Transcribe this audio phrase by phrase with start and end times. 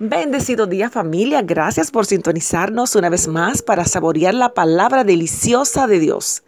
[0.00, 6.00] Bendecido día familia, gracias por sintonizarnos una vez más para saborear la palabra deliciosa de
[6.00, 6.42] Dios.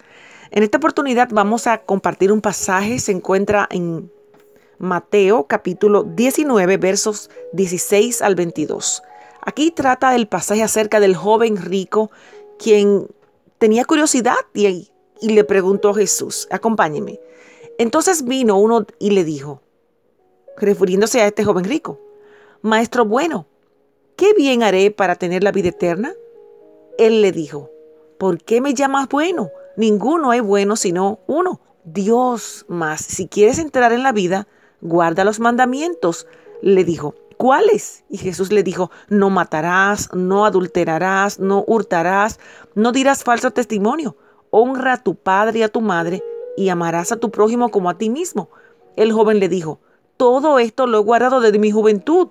[0.51, 4.11] En esta oportunidad vamos a compartir un pasaje, se encuentra en
[4.79, 9.05] Mateo capítulo 19 versos 16 al 22.
[9.43, 12.11] Aquí trata el pasaje acerca del joven rico
[12.59, 13.07] quien
[13.59, 14.91] tenía curiosidad y,
[15.21, 17.21] y le preguntó a Jesús, acompáñeme.
[17.79, 19.63] Entonces vino uno y le dijo,
[20.57, 22.01] refiriéndose a este joven rico,
[22.67, 23.47] Maestro bueno,
[24.17, 26.13] ¿qué bien haré para tener la vida eterna?
[26.99, 27.71] Él le dijo,
[28.19, 29.51] ¿por qué me llamas bueno?
[29.77, 33.03] Ninguno es bueno sino uno, Dios más.
[33.03, 34.49] Si quieres entrar en la vida,
[34.81, 36.27] guarda los mandamientos.
[36.61, 38.03] Le dijo, ¿cuáles?
[38.09, 42.41] Y Jesús le dijo, no matarás, no adulterarás, no hurtarás,
[42.75, 44.17] no dirás falso testimonio,
[44.51, 46.21] honra a tu padre y a tu madre
[46.57, 48.51] y amarás a tu prójimo como a ti mismo.
[48.97, 49.79] El joven le dijo,
[50.17, 52.29] todo esto lo he guardado desde mi juventud.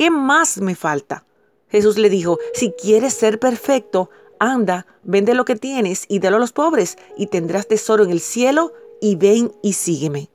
[0.00, 1.26] ¿Qué más me falta?
[1.68, 6.40] Jesús le dijo, si quieres ser perfecto, anda, vende lo que tienes y dalo a
[6.40, 10.30] los pobres, y tendrás tesoro en el cielo, y ven y sígueme.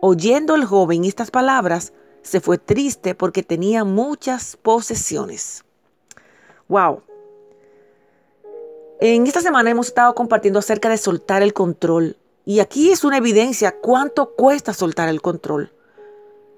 [0.00, 5.64] Oyendo el joven estas palabras, se fue triste porque tenía muchas posesiones.
[6.68, 7.02] Wow.
[9.00, 12.16] En esta semana hemos estado compartiendo acerca de soltar el control.
[12.44, 15.72] Y aquí es una evidencia cuánto cuesta soltar el control.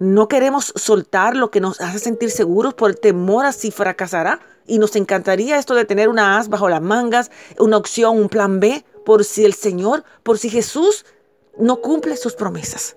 [0.01, 4.41] No queremos soltar lo que nos hace sentir seguros por el temor a si fracasará.
[4.67, 8.61] Y nos encantaría esto de tener una as bajo las mangas, una opción, un plan
[8.61, 11.05] B, por si el Señor, por si Jesús
[11.59, 12.97] no cumple sus promesas.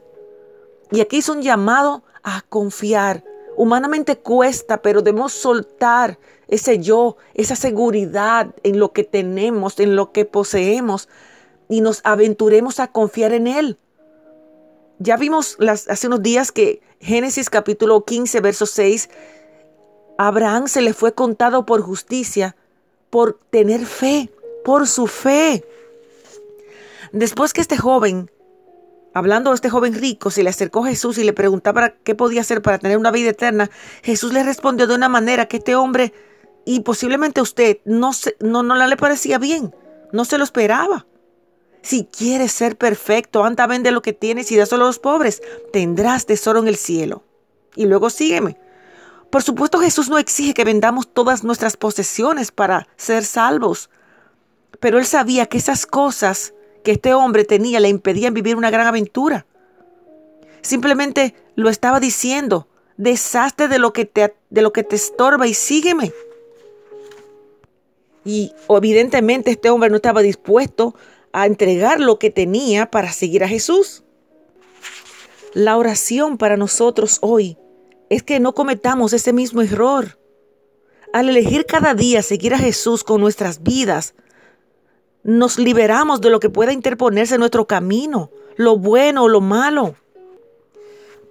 [0.92, 3.26] Y aquí es un llamado a confiar.
[3.58, 6.18] Humanamente cuesta, pero debemos soltar
[6.48, 11.10] ese yo, esa seguridad en lo que tenemos, en lo que poseemos,
[11.68, 13.78] y nos aventuremos a confiar en Él.
[15.00, 15.58] Ya vimos
[15.90, 19.10] hace unos días que Génesis capítulo 15, verso 6,
[20.18, 22.56] Abraham se le fue contado por justicia,
[23.10, 24.32] por tener fe,
[24.64, 25.66] por su fe.
[27.12, 28.32] Después que este joven,
[29.14, 32.42] hablando de este joven rico, se le acercó a Jesús y le preguntaba qué podía
[32.42, 33.70] hacer para tener una vida eterna,
[34.04, 36.14] Jesús le respondió de una manera que este hombre
[36.66, 39.76] y posiblemente usted no, se, no, no le parecía bien,
[40.12, 41.06] no se lo esperaba.
[41.84, 45.42] Si quieres ser perfecto, anda, vende lo que tienes y dáselo a los pobres.
[45.74, 47.24] Tendrás tesoro en el cielo.
[47.76, 48.58] Y luego sígueme.
[49.30, 53.90] Por supuesto, Jesús no exige que vendamos todas nuestras posesiones para ser salvos.
[54.80, 56.54] Pero él sabía que esas cosas
[56.86, 59.46] que este hombre tenía le impedían vivir una gran aventura.
[60.62, 65.54] Simplemente lo estaba diciendo, deshazte de lo que te, de lo que te estorba y
[65.54, 66.14] sígueme.
[68.24, 70.96] Y evidentemente este hombre no estaba dispuesto
[71.34, 74.04] a entregar lo que tenía para seguir a Jesús.
[75.54, 77.58] La oración para nosotros hoy
[78.10, 80.20] es que no cometamos ese mismo error.
[81.12, 84.14] Al elegir cada día seguir a Jesús con nuestras vidas,
[85.24, 89.96] nos liberamos de lo que pueda interponerse en nuestro camino, lo bueno o lo malo.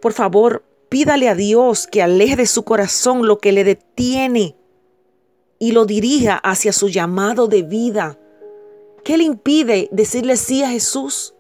[0.01, 4.57] Por favor, pídale a Dios que aleje de su corazón lo que le detiene
[5.59, 8.19] y lo dirija hacia su llamado de vida
[9.05, 11.35] ¿Qué le impide decirle sí a Jesús?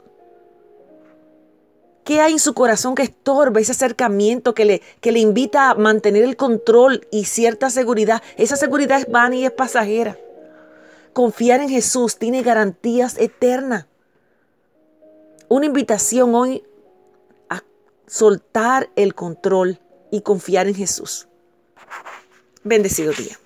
[2.04, 5.74] ¿Qué hay en su corazón que estorba ese acercamiento que le, que le invita a
[5.76, 8.22] mantener el control y cierta seguridad?
[8.36, 10.18] Esa seguridad es vana y es pasajera.
[11.12, 13.86] Confiar en Jesús tiene garantías eternas.
[15.48, 16.64] Una invitación hoy
[17.48, 17.62] a
[18.06, 19.78] soltar el control
[20.10, 21.28] y confiar en Jesús.
[22.64, 23.38] Bendecido día.